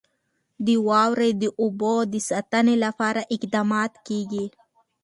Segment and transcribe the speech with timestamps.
[0.65, 4.45] د واورو د اوبو د ساتنې لپاره اقدامات کېږي.